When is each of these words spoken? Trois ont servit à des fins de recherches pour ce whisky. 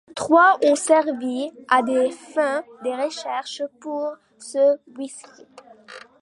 Trois 0.15 0.57
ont 0.63 0.73
servit 0.75 1.51
à 1.69 1.83
des 1.83 2.09
fins 2.09 2.63
de 2.83 2.89
recherches 3.05 3.61
pour 3.79 4.11
ce 4.39 4.79
whisky. 4.97 5.45